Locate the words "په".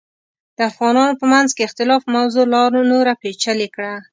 1.21-1.25